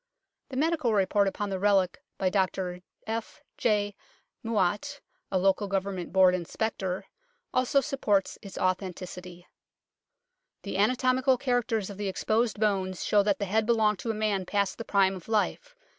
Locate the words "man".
14.15-14.47